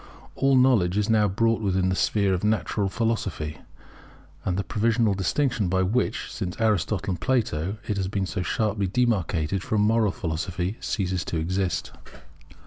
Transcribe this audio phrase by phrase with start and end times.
[0.33, 3.59] All knowledge is now brought within the sphere of Natural Philosophy;
[4.43, 8.87] and the provisional distinction by which, since Aristotle and Plato, it has been so sharply
[8.87, 11.91] demarcated from Moral Philosophy, ceases to exist.